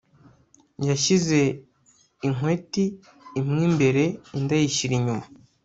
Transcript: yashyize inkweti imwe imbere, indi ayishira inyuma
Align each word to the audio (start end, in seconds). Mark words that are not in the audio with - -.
yashyize 0.87 1.39
inkweti 2.27 2.83
imwe 3.39 3.61
imbere, 3.69 4.03
indi 4.37 4.53
ayishira 4.59 4.93
inyuma 4.99 5.25